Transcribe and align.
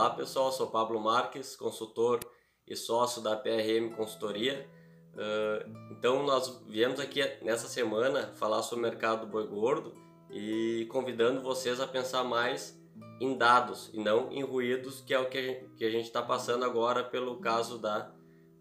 Olá 0.00 0.08
pessoal, 0.08 0.50
sou 0.50 0.66
Pablo 0.66 0.98
Marques, 0.98 1.54
consultor 1.54 2.20
e 2.66 2.74
sócio 2.74 3.20
da 3.20 3.36
PRM 3.36 3.94
Consultoria. 3.94 4.66
Uh, 5.12 5.92
então 5.92 6.22
nós 6.22 6.64
viemos 6.66 6.98
aqui 6.98 7.20
nessa 7.42 7.68
semana 7.68 8.32
falar 8.36 8.62
sobre 8.62 8.86
o 8.86 8.90
mercado 8.90 9.26
do 9.26 9.30
boi 9.30 9.46
gordo 9.46 9.94
e 10.30 10.88
convidando 10.90 11.42
vocês 11.42 11.80
a 11.80 11.86
pensar 11.86 12.24
mais 12.24 12.80
em 13.20 13.36
dados 13.36 13.90
e 13.92 14.00
não 14.00 14.32
em 14.32 14.42
ruídos, 14.42 15.02
que 15.02 15.12
é 15.12 15.18
o 15.18 15.28
que 15.28 15.84
a 15.84 15.90
gente 15.90 16.06
está 16.06 16.22
passando 16.22 16.64
agora 16.64 17.04
pelo 17.04 17.36
caso 17.36 17.76
da, 17.76 18.10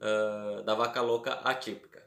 uh, 0.02 0.62
da 0.64 0.76
vaca 0.76 1.02
louca 1.02 1.36
atípica. 1.36 2.06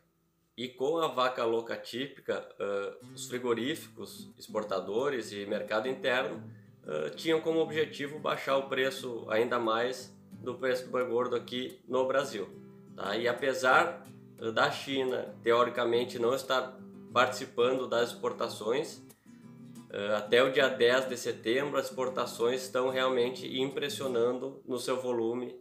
E 0.59 0.69
com 0.69 0.99
a 0.99 1.09
vaca 1.09 1.43
louca 1.47 1.75
típica, 1.75 2.47
uh, 2.61 3.15
os 3.15 3.27
frigoríficos, 3.29 4.31
exportadores 4.37 5.33
e 5.33 5.47
mercado 5.47 5.89
interno 5.89 6.61
uh, 6.87 7.11
tinham 7.15 7.41
como 7.41 7.61
objetivo 7.61 8.19
baixar 8.19 8.57
o 8.57 8.69
preço 8.69 9.27
ainda 9.29 9.59
mais 9.59 10.15
do 10.33 10.55
preço 10.55 10.85
do 10.85 10.91
boi 10.91 11.05
gordo 11.05 11.37
aqui 11.37 11.81
no 11.87 12.07
Brasil. 12.07 12.49
Tá? 12.97 13.17
E 13.17 13.29
apesar 13.29 14.07
da 14.53 14.71
China, 14.71 15.35
teoricamente, 15.43 16.19
não 16.19 16.35
estar 16.35 16.77
participando 17.13 17.87
das 17.87 18.11
exportações, 18.11 18.97
uh, 18.97 20.17
até 20.17 20.43
o 20.43 20.51
dia 20.51 20.69
10 20.69 21.09
de 21.09 21.17
setembro 21.17 21.79
as 21.79 21.87
exportações 21.87 22.63
estão 22.63 22.89
realmente 22.89 23.47
impressionando 23.61 24.61
no 24.67 24.79
seu 24.79 25.01
volume 25.01 25.61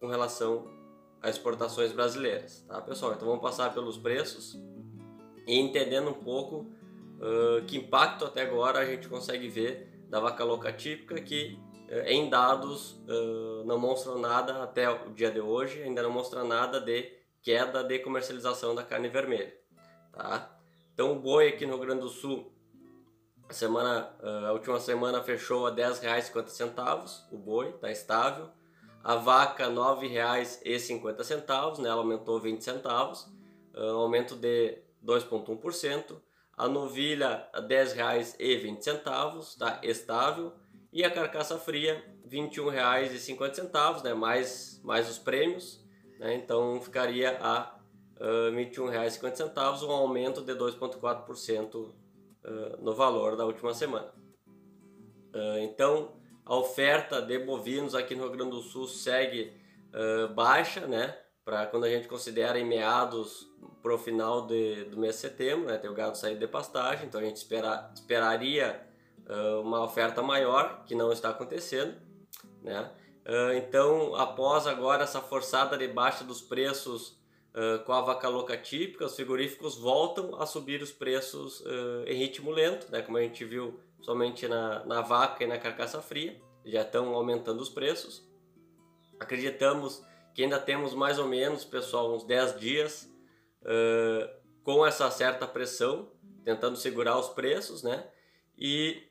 com 0.00 0.06
relação 0.06 0.64
as 1.22 1.36
exportações 1.36 1.92
brasileiras, 1.92 2.64
tá 2.66 2.80
pessoal? 2.80 3.12
Então 3.12 3.28
vamos 3.28 3.42
passar 3.42 3.72
pelos 3.74 3.98
preços 3.98 4.58
e 5.46 5.58
entendendo 5.58 6.10
um 6.10 6.14
pouco 6.14 6.66
uh, 7.18 7.64
que 7.66 7.76
impacto 7.76 8.24
até 8.24 8.42
agora 8.42 8.78
a 8.78 8.86
gente 8.86 9.08
consegue 9.08 9.48
ver 9.48 9.89
da 10.10 10.20
vaca 10.20 10.44
louca 10.44 10.72
típica 10.72 11.20
que 11.20 11.58
uh, 11.88 12.06
em 12.06 12.28
dados 12.28 13.00
não 13.64 13.78
mostram 13.78 14.18
nada 14.18 14.62
até 14.62 14.90
o 14.90 15.10
dia 15.10 15.30
de 15.30 15.40
hoje, 15.40 15.82
ainda 15.82 16.02
não 16.02 16.10
mostra 16.10 16.44
nada 16.44 16.80
de 16.80 17.10
queda 17.42 17.82
de 17.82 17.98
comercialização 18.00 18.74
da 18.74 18.82
carne 18.82 19.08
vermelha, 19.08 19.54
tá? 20.12 20.50
Então 20.92 21.12
o 21.12 21.14
boi 21.14 21.48
aqui 21.48 21.64
no 21.64 21.76
Rio 21.76 21.86
Grande 21.86 22.02
do 22.02 22.08
Sul 22.08 22.52
a 23.50 23.52
semana, 23.52 24.14
a 24.46 24.52
última 24.52 24.78
semana 24.78 25.20
fechou 25.24 25.66
a 25.66 25.70
R$ 25.70 25.76
10,50 25.76 27.24
o 27.32 27.36
boi, 27.36 27.70
está 27.70 27.90
estável. 27.90 28.48
A 29.02 29.16
vaca 29.16 29.66
R$ 29.66 29.74
9,50, 29.74 31.78
né? 31.78 31.88
ela 31.88 32.00
aumentou 32.00 32.38
20 32.38 32.62
centavos, 32.62 33.26
um 33.74 33.96
aumento 33.96 34.36
de 34.36 34.78
2,1%. 35.04 36.16
A 36.56 36.68
novilha 36.68 37.48
R$ 37.54 37.62
10,20, 37.62 39.56
tá 39.58 39.80
estável. 39.82 40.52
E 40.92 41.04
a 41.04 41.10
carcaça 41.10 41.58
fria 41.58 42.04
R$ 42.24 42.38
21,50, 42.38 44.02
né? 44.02 44.14
mais, 44.14 44.80
mais 44.84 45.08
os 45.08 45.18
prêmios. 45.18 45.84
Né? 46.18 46.34
Então 46.34 46.80
ficaria 46.80 47.38
a 47.40 47.78
R$ 48.18 48.50
21,50, 48.52 49.82
um 49.82 49.92
aumento 49.92 50.42
de 50.42 50.52
2,4% 50.52 51.74
uh, 51.74 51.92
no 52.80 52.94
valor 52.94 53.36
da 53.36 53.46
última 53.46 53.72
semana. 53.72 54.12
Uh, 55.34 55.58
então 55.60 56.16
a 56.44 56.56
oferta 56.56 57.22
de 57.22 57.38
bovinos 57.38 57.94
aqui 57.94 58.14
no 58.14 58.24
Rio 58.24 58.32
Grande 58.32 58.50
do 58.50 58.62
Sul 58.62 58.86
segue 58.88 59.52
uh, 59.94 60.32
baixa, 60.34 60.86
né? 60.86 61.16
Para 61.44 61.66
quando 61.66 61.84
a 61.84 61.88
gente 61.88 62.06
considera 62.06 62.58
em 62.58 62.64
meados 62.64 63.50
para 63.82 63.94
o 63.94 63.98
final 63.98 64.46
de, 64.46 64.84
do 64.84 64.98
mês 64.98 65.16
de 65.16 65.20
setembro, 65.22 65.66
né? 65.66 65.78
Tem 65.78 65.90
o 65.90 65.94
gado 65.94 66.16
sair 66.16 66.38
de 66.38 66.46
pastagem, 66.46 67.06
então 67.06 67.20
a 67.20 67.24
gente 67.24 67.36
espera, 67.36 67.90
esperaria 67.94 68.80
uh, 69.26 69.60
uma 69.60 69.82
oferta 69.82 70.22
maior, 70.22 70.84
que 70.84 70.94
não 70.94 71.12
está 71.12 71.30
acontecendo, 71.30 71.94
né? 72.62 72.90
Uh, 73.26 73.54
então, 73.54 74.14
após 74.14 74.66
agora 74.66 75.04
essa 75.04 75.20
forçada 75.20 75.76
de 75.76 75.88
baixa 75.88 76.24
dos 76.24 76.40
preços 76.40 77.18
Uh, 77.52 77.82
com 77.84 77.92
a 77.92 78.00
vaca 78.00 78.28
louca 78.28 78.56
típica, 78.56 79.04
os 79.04 79.16
frigoríficos 79.16 79.76
voltam 79.76 80.40
a 80.40 80.46
subir 80.46 80.80
os 80.80 80.92
preços 80.92 81.60
em 82.06 82.14
ritmo 82.14 82.48
lento, 82.52 82.88
né? 82.92 83.02
como 83.02 83.18
a 83.18 83.22
gente 83.22 83.44
viu 83.44 83.80
somente 84.00 84.46
na, 84.46 84.84
na 84.84 85.00
vaca 85.00 85.42
e 85.42 85.48
na 85.48 85.58
carcaça 85.58 86.00
fria, 86.00 86.40
já 86.64 86.82
estão 86.82 87.12
aumentando 87.12 87.60
os 87.60 87.68
preços. 87.68 88.24
Acreditamos 89.18 90.00
que 90.34 90.42
ainda 90.42 90.58
temos 90.58 90.94
mais 90.94 91.18
ou 91.18 91.26
menos, 91.26 91.64
pessoal, 91.64 92.14
uns 92.14 92.24
10 92.24 92.58
dias 92.58 93.10
uh, 93.62 94.30
com 94.62 94.86
essa 94.86 95.10
certa 95.10 95.46
pressão, 95.46 96.10
tentando 96.44 96.76
segurar 96.76 97.18
os 97.18 97.28
preços, 97.28 97.82
né? 97.82 98.06
E 98.56 99.02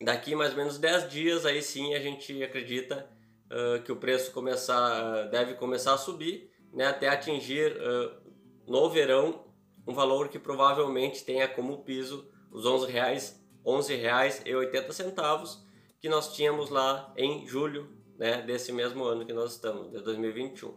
daqui 0.00 0.34
mais 0.34 0.52
ou 0.52 0.56
menos 0.56 0.78
10 0.78 1.10
dias, 1.10 1.46
aí 1.46 1.62
sim 1.62 1.94
a 1.94 2.00
gente 2.00 2.42
acredita 2.42 3.08
uh, 3.46 3.82
que 3.82 3.92
o 3.92 3.96
preço 3.96 4.32
começar, 4.32 5.24
deve 5.24 5.54
começar 5.54 5.94
a 5.94 5.98
subir, 5.98 6.50
né? 6.72 6.86
Até 6.86 7.08
atingir 7.08 7.76
uh, 7.76 8.32
no 8.66 8.88
verão 8.90 9.44
um 9.86 9.92
valor 9.92 10.28
que 10.28 10.38
provavelmente 10.38 11.24
tenha 11.24 11.46
como 11.46 11.84
piso 11.84 12.30
os 12.50 12.64
11 12.64 12.90
reais 12.90 13.44
R$ 13.64 13.72
11,80 13.72 15.58
que 16.00 16.08
nós 16.08 16.34
tínhamos 16.34 16.70
lá 16.70 17.12
em 17.16 17.46
julho 17.46 17.88
né, 18.18 18.42
desse 18.42 18.72
mesmo 18.72 19.04
ano 19.04 19.24
que 19.24 19.32
nós 19.32 19.52
estamos, 19.52 19.90
de 19.90 20.00
2021. 20.00 20.74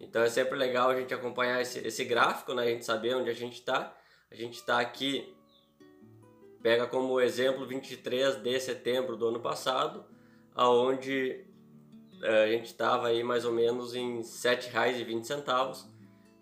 Então 0.00 0.22
é 0.22 0.28
sempre 0.28 0.56
legal 0.56 0.90
a 0.90 0.98
gente 0.98 1.12
acompanhar 1.12 1.60
esse, 1.60 1.80
esse 1.86 2.04
gráfico, 2.04 2.54
né, 2.54 2.62
a 2.62 2.66
gente 2.66 2.84
saber 2.84 3.14
onde 3.14 3.30
a 3.30 3.34
gente 3.34 3.54
está. 3.54 3.96
A 4.30 4.34
gente 4.34 4.54
está 4.54 4.78
aqui, 4.78 5.34
pega 6.62 6.86
como 6.86 7.20
exemplo 7.20 7.66
23 7.66 8.36
de 8.36 8.60
setembro 8.60 9.16
do 9.16 9.28
ano 9.28 9.40
passado, 9.40 10.04
aonde 10.54 11.46
eh, 12.22 12.44
a 12.44 12.46
gente 12.48 12.66
estava 12.66 13.08
aí 13.08 13.22
mais 13.22 13.44
ou 13.44 13.52
menos 13.52 13.94
em 13.94 14.18
R$ 14.18 14.22
7,20 14.22 15.86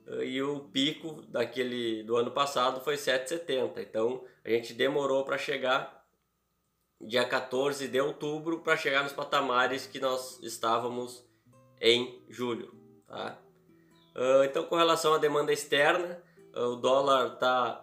eh, 0.07 0.25
e 0.25 0.43
o 0.43 0.61
pico 0.61 1.23
daquele 1.29 2.03
do 2.03 2.17
ano 2.17 2.31
passado 2.31 2.81
foi 2.81 2.97
7,70. 2.97 3.79
Então 3.79 4.25
a 4.45 4.51
gente 4.51 4.75
demorou 4.75 5.25
para 5.25 5.39
chegar 5.39 5.96
dia 7.01 7.25
14 7.25 7.89
de 7.89 8.01
outubro 8.01 8.61
para 8.61 8.77
chegar 8.77 9.03
nos 9.03 9.13
patamares 9.13 9.87
que 9.87 10.01
nós 10.01 10.41
estávamos 10.43 11.25
em 11.81 12.23
julho. 12.29 12.75
Tá? 13.07 13.39
Uh, 14.15 14.45
então, 14.45 14.65
com 14.65 14.77
relação 14.77 15.15
à 15.15 15.19
demanda 15.19 15.53
externa, 15.53 16.23
uh, 16.55 16.73
o 16.73 16.77
dólar 16.77 17.35
está 17.35 17.83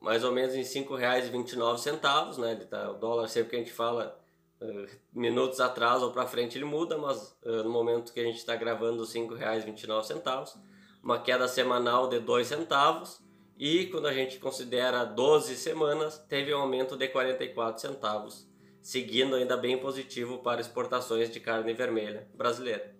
mais 0.00 0.22
ou 0.22 0.32
menos 0.32 0.54
em 0.54 0.62
R$ 0.62 0.64
5,29. 0.64 2.38
Né? 2.38 2.54
Tá, 2.56 2.90
o 2.90 2.94
dólar, 2.94 3.28
sempre 3.28 3.50
que 3.50 3.56
a 3.56 3.58
gente 3.58 3.72
fala 3.72 4.18
uh, 4.60 4.86
minutos 5.12 5.60
atrás 5.60 6.02
ou 6.02 6.12
para 6.12 6.26
frente, 6.26 6.56
ele 6.56 6.64
muda, 6.64 6.96
mas 6.96 7.36
no 7.44 7.70
momento 7.70 8.12
que 8.12 8.20
a 8.20 8.24
gente 8.24 8.38
está 8.38 8.54
gravando, 8.54 9.02
R$ 9.02 9.08
5,29. 9.08 10.56
Uma 11.02 11.20
queda 11.20 11.48
semanal 11.48 12.08
de 12.08 12.20
2 12.20 12.46
centavos 12.46 13.20
e 13.58 13.86
quando 13.86 14.06
a 14.06 14.12
gente 14.12 14.38
considera 14.38 15.04
12 15.04 15.56
semanas, 15.56 16.16
teve 16.28 16.54
um 16.54 16.58
aumento 16.58 16.96
de 16.96 17.08
44 17.08 17.80
centavos, 17.80 18.48
seguindo 18.80 19.34
ainda 19.34 19.56
bem 19.56 19.76
positivo 19.78 20.38
para 20.38 20.60
exportações 20.60 21.28
de 21.28 21.40
carne 21.40 21.74
vermelha 21.74 22.28
brasileira. 22.34 22.94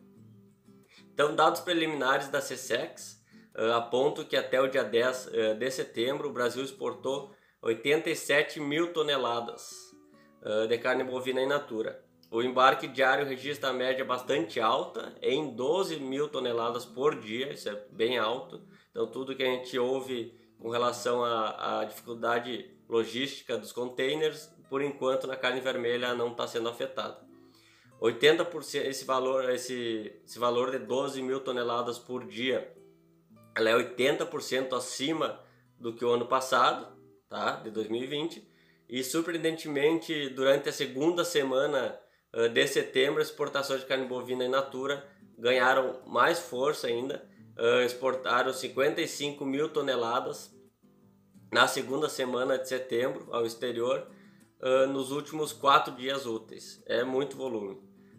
Então, 1.14 1.34
dados 1.34 1.60
preliminares 1.60 2.28
da 2.28 2.40
CSEX 2.40 3.22
uh, 3.56 3.72
apontam 3.74 4.24
que 4.24 4.36
até 4.36 4.60
o 4.60 4.66
dia 4.66 4.82
10 4.82 5.26
uh, 5.26 5.54
de 5.54 5.70
setembro 5.70 6.28
o 6.28 6.32
Brasil 6.32 6.64
exportou 6.64 7.32
87 7.62 8.58
mil 8.58 8.92
toneladas 8.92 9.72
uh, 10.42 10.66
de 10.66 10.76
carne 10.78 11.04
bovina 11.04 11.40
in 11.40 11.46
natura. 11.46 12.04
O 12.30 12.42
embarque 12.42 12.86
diário 12.86 13.24
registra 13.24 13.70
a 13.70 13.72
média 13.72 14.04
bastante 14.04 14.60
alta, 14.60 15.14
em 15.22 15.54
12 15.54 15.98
mil 16.00 16.28
toneladas 16.28 16.84
por 16.84 17.18
dia, 17.18 17.52
isso 17.52 17.68
é 17.68 17.86
bem 17.90 18.18
alto. 18.18 18.60
Então, 18.90 19.06
tudo 19.06 19.34
que 19.34 19.42
a 19.42 19.46
gente 19.46 19.78
ouve 19.78 20.36
com 20.60 20.70
relação 20.70 21.24
à, 21.24 21.80
à 21.80 21.84
dificuldade 21.84 22.70
logística 22.88 23.56
dos 23.56 23.72
containers, 23.72 24.50
por 24.68 24.82
enquanto 24.82 25.26
na 25.26 25.36
carne 25.36 25.60
vermelha 25.60 26.14
não 26.14 26.32
está 26.32 26.46
sendo 26.46 26.68
afetada. 26.68 27.18
80% 28.00 28.86
esse 28.86 29.04
valor, 29.04 29.50
esse, 29.50 30.12
esse 30.24 30.38
valor 30.38 30.70
de 30.70 30.78
12 30.78 31.20
mil 31.22 31.40
toneladas 31.40 31.98
por 31.98 32.26
dia, 32.26 32.72
ela 33.54 33.70
é 33.70 33.74
80% 33.74 34.72
acima 34.76 35.40
do 35.78 35.92
que 35.92 36.04
o 36.04 36.10
ano 36.10 36.26
passado, 36.26 36.86
tá? 37.28 37.56
De 37.56 37.70
2020. 37.70 38.46
E 38.88 39.02
surpreendentemente, 39.02 40.28
durante 40.30 40.68
a 40.68 40.72
segunda 40.72 41.24
semana 41.24 41.98
uh, 42.32 42.48
de 42.48 42.66
setembro, 42.66 43.20
as 43.20 43.28
exportações 43.28 43.80
de 43.80 43.86
carne 43.86 44.06
bovina 44.06 44.44
in 44.44 44.48
natura 44.48 45.06
ganharam 45.36 46.00
mais 46.06 46.38
força 46.38 46.86
ainda 46.86 47.28
uh, 47.58 47.82
exportaram 47.82 48.52
55 48.52 49.44
mil 49.44 49.68
toneladas 49.68 50.54
na 51.52 51.66
segunda 51.66 52.08
semana 52.08 52.58
de 52.58 52.68
setembro 52.68 53.28
ao 53.32 53.44
exterior 53.44 54.06
uh, 54.60 54.86
nos 54.86 55.10
últimos 55.10 55.52
quatro 55.52 55.94
dias 55.94 56.26
úteis. 56.26 56.82
É 56.86 57.02
muito 57.02 57.36
volume. 57.36 57.74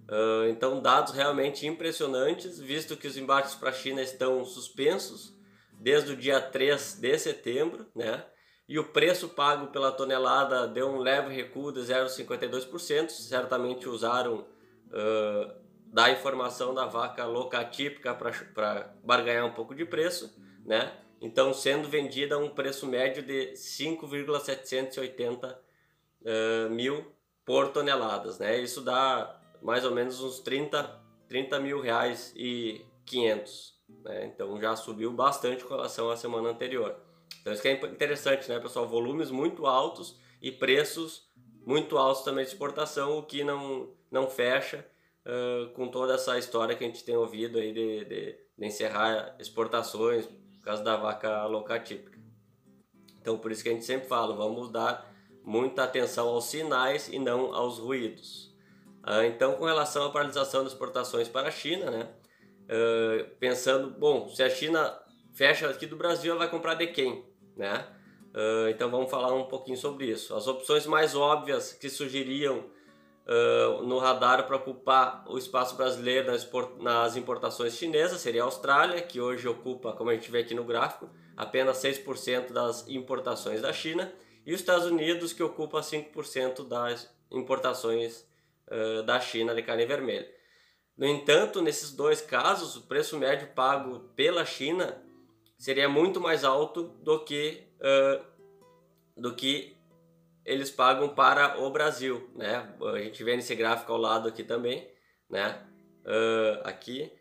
Uh, 0.10 0.50
então, 0.50 0.82
dados 0.82 1.14
realmente 1.14 1.68
impressionantes, 1.68 2.60
visto 2.60 2.98
que 2.98 3.08
os 3.08 3.16
embarques 3.16 3.56
para 3.56 3.70
a 3.70 3.74
China 3.74 4.02
estão 4.02 4.44
suspensos 4.44 5.38
desde 5.72 6.12
o 6.12 6.18
dia 6.18 6.42
3 6.42 6.96
de 6.96 7.18
setembro, 7.18 7.86
né? 7.96 8.26
e 8.68 8.78
o 8.78 8.84
preço 8.84 9.30
pago 9.30 9.68
pela 9.68 9.92
tonelada 9.92 10.68
deu 10.68 10.90
um 10.90 11.00
leve 11.00 11.34
recuo 11.34 11.72
de 11.72 11.80
0,52%. 11.80 13.10
Certamente 13.10 13.88
usaram 13.88 14.46
da 15.92 16.12
informação 16.12 16.74
da 16.74 16.86
vaca 16.86 17.26
locatípica 17.26 18.14
para 18.14 18.94
barganhar 19.04 19.46
um 19.46 19.54
pouco 19.54 19.74
de 19.74 19.86
preço, 19.86 20.36
né? 20.66 20.92
Então, 21.22 21.54
sendo 21.54 21.90
vendida 21.90 22.36
a 22.36 22.38
um 22.38 22.50
preço 22.50 22.88
médio 22.88 23.24
de 23.24 23.56
5,780 23.56 25.60
uh, 26.22 26.70
mil 26.70 27.12
por 27.44 27.70
toneladas, 27.70 28.40
né? 28.40 28.60
Isso 28.60 28.82
dá 28.82 29.38
mais 29.62 29.84
ou 29.84 29.92
menos 29.92 30.22
uns 30.22 30.40
30, 30.40 31.02
30 31.28 31.60
mil 31.60 31.82
reais 31.82 32.32
e 32.36 32.86
500, 33.06 33.78
né? 34.04 34.26
Então 34.28 34.60
já 34.62 34.76
subiu 34.76 35.12
bastante 35.12 35.64
com 35.64 35.74
relação 35.74 36.10
à 36.10 36.16
semana 36.16 36.50
anterior. 36.50 36.96
Então 37.42 37.52
isso 37.52 37.62
que 37.62 37.68
é 37.68 37.74
interessante, 37.74 38.48
né, 38.48 38.60
pessoal? 38.60 38.88
Volumes 38.88 39.32
muito 39.32 39.66
altos 39.66 40.18
e 40.42 40.52
preços 40.52 41.28
muito 41.66 41.98
altos 41.98 42.24
também 42.24 42.44
de 42.44 42.52
exportação, 42.52 43.18
o 43.18 43.24
que 43.24 43.44
não, 43.44 43.92
não 44.10 44.30
fecha 44.30 44.86
com 45.76 45.88
toda 45.88 46.16
essa 46.16 46.38
história 46.38 46.76
que 46.76 46.84
a 46.84 46.88
gente 46.88 47.04
tem 47.04 47.16
ouvido 47.16 47.60
aí 47.60 47.72
de, 47.72 48.06
de, 48.06 48.38
de 48.58 48.66
encerrar 48.66 49.36
exportações 49.40 50.26
por 50.26 50.64
causa 50.64 50.84
da 50.84 50.96
vaca 50.96 51.46
locatípica. 51.46 52.18
Então 53.22 53.38
por 53.38 53.52
isso 53.52 53.62
que 53.62 53.70
a 53.70 53.74
gente 53.74 53.86
sempre 53.86 54.08
fala, 54.08 54.36
vamos 54.36 54.72
dar 54.72 55.14
muita 55.44 55.84
atenção 55.84 56.28
aos 56.30 56.46
sinais 56.46 57.08
e 57.10 57.20
não 57.20 57.54
aos 57.54 57.78
ruídos. 57.78 58.54
Então 59.28 59.54
com 59.56 59.66
relação 59.66 60.06
à 60.06 60.10
paralisação 60.10 60.64
das 60.64 60.74
exportações 60.74 61.28
para 61.28 61.48
a 61.48 61.52
China, 61.52 61.92
né, 61.92 62.10
uh, 62.70 63.30
pensando, 63.40 63.92
bom, 63.92 64.30
se 64.30 64.44
a 64.44 64.50
China 64.50 65.00
fecha 65.34 65.70
aqui 65.70 65.86
do 65.86 65.96
Brasil, 65.96 66.32
ela 66.32 66.40
vai 66.40 66.50
comprar 66.50 66.76
de 66.76 66.88
quem? 66.88 67.26
Né? 67.56 67.86
Uh, 68.34 68.70
então 68.70 68.90
vamos 68.92 69.10
falar 69.10 69.34
um 69.34 69.46
pouquinho 69.46 69.78
sobre 69.78 70.06
isso. 70.06 70.36
As 70.36 70.48
opções 70.48 70.86
mais 70.86 71.16
óbvias 71.16 71.74
que 71.74 71.90
surgiriam 71.90 72.66
no 73.84 74.00
radar 74.00 74.48
para 74.48 74.56
ocupar 74.56 75.24
o 75.28 75.38
espaço 75.38 75.76
brasileiro 75.76 76.32
nas, 76.32 76.50
nas 76.80 77.16
importações 77.16 77.76
chinesas 77.76 78.22
seria 78.22 78.42
a 78.42 78.46
Austrália, 78.46 79.02
que 79.02 79.22
hoje 79.22 79.48
ocupa, 79.48 79.94
como 79.94 80.10
a 80.10 80.16
gente 80.16 80.32
vê 80.32 80.40
aqui 80.40 80.56
no 80.56 80.64
gráfico, 80.64 81.10
apenas 81.38 81.78
6% 81.78 82.52
das 82.52 82.88
importações 82.88 83.62
da 83.62 83.72
China, 83.72 84.12
e 84.46 84.54
os 84.54 84.60
Estados 84.60 84.86
Unidos, 84.88 85.32
que 85.32 85.44
ocupa 85.44 85.80
5% 85.80 86.68
das 86.68 87.08
importações 87.32 88.26
uh, 88.68 89.04
da 89.04 89.20
China 89.20 89.54
de 89.54 89.62
carne 89.62 89.86
vermelha. 89.86 90.28
No 90.98 91.06
entanto, 91.06 91.62
nesses 91.62 91.92
dois 91.92 92.20
casos, 92.20 92.76
o 92.76 92.82
preço 92.82 93.18
médio 93.18 93.48
pago 93.56 94.00
pela 94.16 94.44
China 94.44 95.02
seria 95.58 95.88
muito 95.88 96.20
mais 96.20 96.44
alto 96.44 96.84
do 97.02 97.24
que, 97.24 97.64
uh, 97.80 98.26
do 99.16 99.34
que 99.34 99.78
eles 100.50 100.72
pagam 100.72 101.10
para 101.10 101.60
o 101.60 101.70
Brasil, 101.70 102.28
né? 102.36 102.68
A 102.82 102.98
gente 102.98 103.24
vê 103.24 103.36
nesse 103.36 103.54
gráfico 103.56 103.94
ao 103.94 104.00
lado 104.00 104.28
aqui 104.28 104.44
também, 104.44 104.90
né? 105.30 105.64
Uh, 106.04 106.68
aqui, 106.68 107.12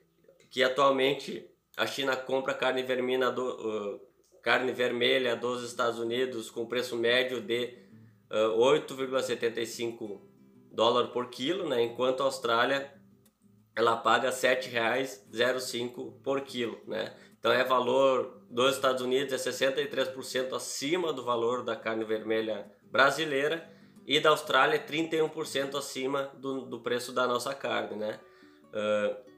que 0.51 0.63
atualmente 0.63 1.47
a 1.77 1.87
China 1.87 2.17
compra 2.17 2.55
carne 2.55 2.83
vermelha, 2.83 3.31
do, 3.31 3.45
uh, 3.45 4.01
carne 4.43 4.73
vermelha 4.73 5.37
dos 5.37 5.63
Estados 5.63 5.99
Unidos 5.99 6.51
com 6.51 6.65
preço 6.65 6.97
médio 6.97 7.43
de 7.43 7.77
uh, 8.31 8.59
8,75 8.59 10.23
dólar 10.73 11.09
por 11.09 11.29
quilo, 11.29 11.69
né? 11.69 11.83
Enquanto 11.83 12.23
a 12.23 12.27
Austrália 12.27 12.91
ela 13.77 13.97
paga 13.97 14.31
R$ 14.31 14.37
7,05 14.37 16.23
por 16.23 16.41
quilo, 16.41 16.81
né? 16.87 17.15
Então 17.39 17.53
é 17.53 17.63
valor 17.63 18.43
dos 18.51 18.75
Estados 18.75 19.03
Unidos 19.03 19.35
é 19.35 19.37
63% 19.37 20.55
acima 20.55 21.13
do 21.13 21.23
valor 21.23 21.63
da 21.63 21.77
carne 21.77 22.05
vermelha 22.05 22.73
brasileira 22.91 23.69
e 24.07 24.19
da 24.21 24.31
Austrália 24.31 24.77
é 24.77 24.79
31% 24.79 25.77
acima 25.77 26.31
do, 26.39 26.63
do 26.63 26.81
preço 26.81 27.13
da 27.13 27.27
nossa 27.27 27.55
carne, 27.55 27.97
né? 27.97 28.19
Uh, 28.69 29.29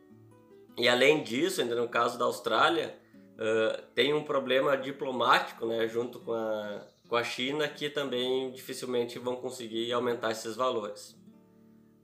e 0.78 0.88
além 0.88 1.22
disso, 1.22 1.60
ainda 1.60 1.74
no 1.74 1.88
caso 1.88 2.18
da 2.18 2.24
Austrália, 2.24 2.96
uh, 3.34 3.82
tem 3.94 4.14
um 4.14 4.22
problema 4.22 4.76
diplomático, 4.76 5.66
né, 5.66 5.88
junto 5.88 6.20
com 6.20 6.32
a, 6.32 6.86
com 7.08 7.16
a 7.16 7.24
China, 7.24 7.68
que 7.68 7.90
também 7.90 8.50
dificilmente 8.52 9.18
vão 9.18 9.36
conseguir 9.36 9.92
aumentar 9.92 10.30
esses 10.30 10.56
valores. 10.56 11.16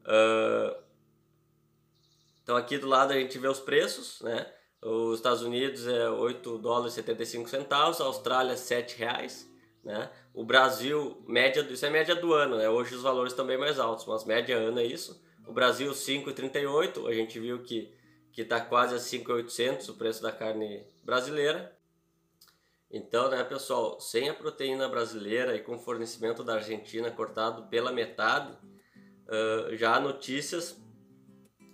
Uh, 0.02 0.76
então 2.42 2.56
aqui 2.56 2.78
do 2.78 2.86
lado 2.86 3.12
a 3.12 3.18
gente 3.18 3.38
vê 3.38 3.48
os 3.48 3.60
preços, 3.60 4.20
né? 4.22 4.52
Os 4.82 5.16
Estados 5.16 5.42
Unidos 5.42 5.86
é 5.86 6.08
8 6.08 6.58
dólares 6.58 6.92
e 6.92 6.96
75 6.96 7.48
centavos, 7.48 8.00
a 8.00 8.04
Austrália 8.04 8.56
7 8.56 8.98
reais, 8.98 9.50
né? 9.82 10.10
O 10.36 10.44
Brasil, 10.44 11.24
média, 11.26 11.62
isso 11.62 11.86
é 11.86 11.88
média 11.88 12.14
do 12.14 12.34
ano, 12.34 12.58
né? 12.58 12.68
Hoje 12.68 12.94
os 12.94 13.00
valores 13.00 13.32
bem 13.32 13.56
mais 13.56 13.78
altos, 13.78 14.04
mas 14.04 14.26
média 14.26 14.54
ano 14.54 14.78
é 14.78 14.84
isso. 14.84 15.18
O 15.48 15.52
Brasil 15.52 15.90
5,38, 15.90 17.08
a 17.08 17.14
gente 17.14 17.40
viu 17.40 17.62
que 17.62 17.96
que 18.36 18.42
está 18.42 18.60
quase 18.60 18.94
a 18.94 18.98
5,800 18.98 19.88
o 19.88 19.94
preço 19.94 20.22
da 20.22 20.30
carne 20.30 20.86
brasileira. 21.02 21.74
Então, 22.90 23.30
né, 23.30 23.42
pessoal, 23.42 23.98
sem 23.98 24.28
a 24.28 24.34
proteína 24.34 24.86
brasileira 24.90 25.56
e 25.56 25.60
com 25.60 25.78
fornecimento 25.78 26.44
da 26.44 26.56
Argentina 26.56 27.10
cortado 27.10 27.66
pela 27.68 27.90
metade, 27.90 28.52
uh, 28.52 29.74
já 29.74 29.94
há 29.94 30.00
notícias 30.00 30.78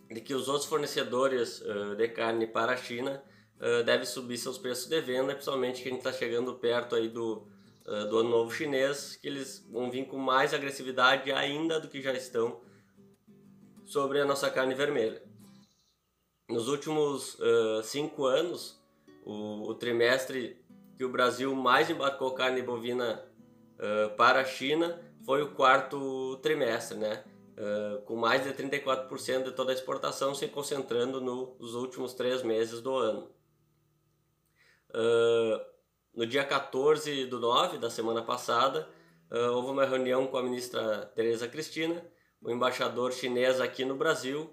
de 0.08 0.20
que 0.20 0.34
os 0.34 0.46
outros 0.46 0.66
fornecedores 0.66 1.60
uh, 1.62 1.96
de 1.96 2.06
carne 2.06 2.46
para 2.46 2.74
a 2.74 2.76
China 2.76 3.20
uh, 3.56 3.82
devem 3.82 4.06
subir 4.06 4.38
seus 4.38 4.56
preços 4.56 4.86
de 4.86 5.00
venda, 5.00 5.32
principalmente 5.32 5.82
que 5.82 5.88
a 5.88 5.90
gente 5.90 6.06
está 6.06 6.12
chegando 6.12 6.54
perto 6.54 6.94
aí 6.94 7.08
do, 7.08 7.44
uh, 7.86 8.08
do 8.08 8.18
ano 8.18 8.30
novo 8.30 8.50
chinês, 8.50 9.16
que 9.16 9.26
eles 9.28 9.66
vão 9.70 9.90
vir 9.90 10.06
com 10.06 10.18
mais 10.18 10.52
agressividade 10.54 11.30
ainda 11.32 11.80
do 11.80 11.88
que 11.88 12.00
já 12.00 12.12
estão 12.12 12.60
sobre 13.84 14.20
a 14.20 14.24
nossa 14.24 14.50
carne 14.50 14.74
vermelha. 14.74 15.22
Nos 16.48 16.68
últimos 16.68 17.38
cinco 17.84 18.26
anos, 18.26 18.78
o, 19.24 19.70
o, 19.70 19.74
trimestre 19.74 20.62
que 20.96 21.04
o 21.04 21.08
Brasil 21.08 21.54
mais 21.54 21.88
embarcou 21.88 22.32
carne 22.32 22.60
bovina 22.60 23.24
para 24.16 24.40
a 24.40 24.44
China 24.44 25.00
foi 25.24 25.42
o 25.42 25.54
quarto 25.54 26.36
trimestre, 26.42 26.96
né? 26.98 27.24
Uh, 27.52 28.00
com 28.02 28.16
mais 28.16 28.42
de 28.42 28.50
34% 28.50 29.44
de 29.44 29.52
toda 29.52 29.72
a 29.72 29.74
exportação 29.74 30.34
se 30.34 30.48
concentrando 30.48 31.20
nos 31.20 31.74
últimos 31.74 32.14
três 32.14 32.42
meses 32.42 32.80
do 32.80 32.96
ano. 32.96 33.30
Uh, 34.90 35.60
no 36.14 36.26
dia 36.26 36.44
14 36.44 37.26
do 37.26 37.40
9 37.40 37.78
da 37.78 37.90
semana 37.90 38.22
passada, 38.22 38.88
uh, 39.30 39.52
houve 39.52 39.70
uma 39.70 39.84
reunião 39.84 40.26
com 40.26 40.36
a 40.36 40.42
ministra 40.42 41.10
Tereza 41.14 41.48
Cristina, 41.48 42.04
o 42.40 42.50
embaixador 42.50 43.12
chinês 43.12 43.60
aqui 43.60 43.84
no 43.84 43.94
Brasil, 43.94 44.52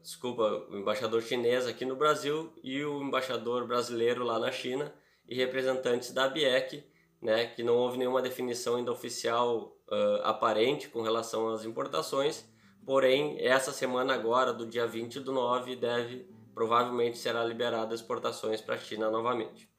desculpa, 0.00 0.66
o 0.70 0.76
embaixador 0.76 1.20
chinês 1.20 1.66
aqui 1.66 1.84
no 1.84 1.96
Brasil 1.96 2.52
e 2.62 2.84
o 2.84 3.02
embaixador 3.02 3.66
brasileiro 3.66 4.24
lá 4.24 4.38
na 4.38 4.52
China 4.52 4.94
e 5.28 5.34
representantes 5.34 6.12
da 6.12 6.28
BIEC, 6.28 6.84
né, 7.20 7.46
que 7.46 7.62
não 7.62 7.74
houve 7.74 7.98
nenhuma 7.98 8.20
definição 8.20 8.76
ainda 8.76 8.92
oficial 8.92 9.76
uh, 9.88 10.22
aparente 10.24 10.88
com 10.88 11.02
relação 11.02 11.48
às 11.48 11.64
importações, 11.64 12.44
porém 12.84 13.36
essa 13.40 13.72
semana 13.72 14.14
agora, 14.14 14.52
do 14.52 14.66
dia 14.66 14.86
20 14.86 15.20
do 15.20 15.32
9, 15.32 15.76
deve 15.76 16.26
provavelmente 16.54 17.16
será 17.16 17.42
liberada 17.44 17.94
exportações 17.94 18.60
para 18.60 18.74
a 18.74 18.78
China 18.78 19.10
novamente. 19.10 19.71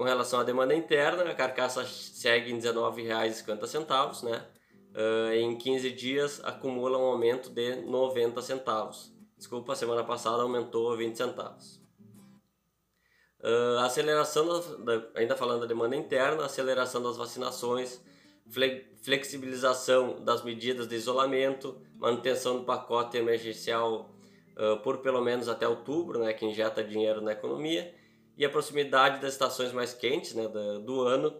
Com 0.00 0.04
relação 0.04 0.40
à 0.40 0.42
demanda 0.42 0.74
interna, 0.74 1.24
a 1.24 1.34
carcaça 1.34 1.84
segue 1.84 2.50
em 2.50 2.54
R$ 2.54 2.62
19,50, 2.62 4.22
né? 4.22 4.46
Uh, 4.94 5.34
em 5.34 5.58
15 5.58 5.90
dias 5.90 6.40
acumula 6.42 6.96
um 6.96 7.02
aumento 7.02 7.50
de 7.50 7.76
90 7.82 8.40
centavos. 8.40 9.12
Desculpa, 9.36 9.76
semana 9.76 10.02
passada 10.02 10.42
aumentou 10.42 10.96
20 10.96 11.14
centavos. 11.16 11.82
Uh, 13.40 13.80
aceleração, 13.80 14.46
da, 14.82 15.06
ainda 15.16 15.36
falando 15.36 15.60
da 15.60 15.66
demanda 15.66 15.94
interna, 15.94 16.46
aceleração 16.46 17.02
das 17.02 17.18
vacinações 17.18 18.00
flexibilização 19.02 20.24
das 20.24 20.42
medidas 20.42 20.88
de 20.88 20.96
isolamento, 20.96 21.78
manutenção 21.98 22.56
do 22.56 22.64
pacote 22.64 23.18
emergencial 23.18 24.08
uh, 24.56 24.78
por 24.78 25.02
pelo 25.02 25.20
menos 25.20 25.46
até 25.46 25.68
outubro, 25.68 26.20
né, 26.20 26.32
que 26.32 26.46
injeta 26.46 26.82
dinheiro 26.82 27.20
na 27.20 27.32
economia, 27.32 27.99
e 28.36 28.44
a 28.44 28.50
proximidade 28.50 29.20
das 29.20 29.32
estações 29.32 29.72
mais 29.72 29.92
quentes 29.92 30.34
né, 30.34 30.48
do, 30.48 31.02
ano 31.02 31.34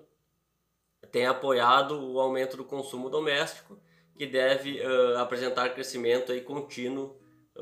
tem 1.11 1.27
apoiado 1.27 1.99
o 1.99 2.21
aumento 2.21 2.57
do 2.57 2.65
consumo 2.65 3.09
doméstico, 3.09 3.79
que 4.17 4.27
deve 4.27 4.81
uh, 4.81 5.19
apresentar 5.19 5.75
crescimento 5.75 6.31
aí 6.31 6.43
contínuo, 6.43 7.19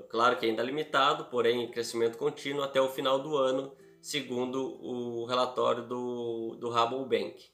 claro 0.08 0.37
que 0.37 0.44
ainda 0.44 0.62
limitado, 0.62 1.26
porém 1.26 1.70
crescimento 1.70 2.18
contínuo 2.18 2.62
até 2.62 2.80
o 2.80 2.88
final 2.88 3.20
do 3.20 3.37
ano, 3.37 3.73
segundo 4.00 4.76
o 4.82 5.25
relatório 5.25 5.85
do, 5.85 6.56
do 6.56 6.70
Bank. 7.04 7.49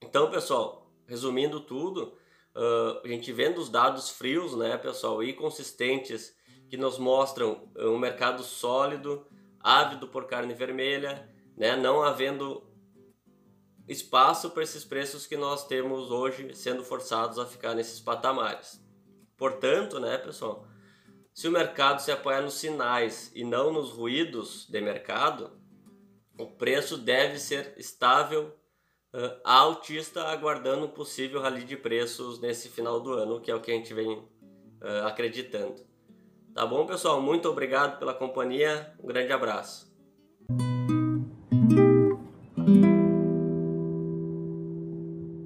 Então, 0.00 0.30
pessoal, 0.30 0.90
resumindo 1.06 1.60
tudo, 1.60 2.14
uh, 2.54 3.00
a 3.04 3.08
gente 3.08 3.32
vendo 3.32 3.58
os 3.58 3.68
dados 3.68 4.10
frios, 4.10 4.54
né, 4.56 4.76
pessoal, 4.78 5.22
e 5.22 5.32
consistentes 5.32 6.36
que 6.68 6.76
nos 6.76 6.98
mostram 6.98 7.68
um 7.76 7.98
mercado 7.98 8.42
sólido, 8.42 9.26
ávido 9.60 10.08
por 10.08 10.26
carne 10.26 10.54
vermelha, 10.54 11.28
né, 11.56 11.76
não 11.76 12.02
havendo 12.02 12.66
espaço 13.88 14.50
para 14.50 14.62
esses 14.62 14.84
preços 14.84 15.26
que 15.26 15.36
nós 15.36 15.66
temos 15.66 16.10
hoje 16.10 16.54
sendo 16.54 16.84
forçados 16.84 17.38
a 17.38 17.46
ficar 17.46 17.74
nesses 17.74 18.00
patamares. 18.00 18.80
Portanto, 19.36 19.98
né, 19.98 20.18
pessoal, 20.18 20.66
se 21.32 21.48
o 21.48 21.52
mercado 21.52 22.00
se 22.00 22.10
apoiar 22.10 22.42
nos 22.42 22.54
sinais 22.54 23.30
e 23.34 23.44
não 23.44 23.72
nos 23.72 23.90
ruídos 23.90 24.66
de 24.68 24.80
mercado, 24.80 25.58
o 26.38 26.46
preço 26.46 26.98
deve 26.98 27.38
ser 27.38 27.74
estável 27.78 28.54
uh, 29.14 29.40
altista, 29.44 30.24
aguardando 30.24 30.86
um 30.86 30.90
possível 30.90 31.40
rally 31.40 31.64
de 31.64 31.76
preços 31.76 32.40
nesse 32.40 32.68
final 32.68 33.00
do 33.00 33.12
ano, 33.12 33.40
que 33.40 33.50
é 33.50 33.54
o 33.54 33.60
que 33.60 33.70
a 33.70 33.74
gente 33.74 33.94
vem 33.94 34.18
uh, 34.18 35.06
acreditando. 35.06 35.87
Tá 36.58 36.66
bom, 36.66 36.84
pessoal? 36.84 37.22
Muito 37.22 37.48
obrigado 37.48 38.00
pela 38.00 38.12
companhia. 38.12 38.92
Um 39.00 39.06
grande 39.06 39.32
abraço. 39.32 39.87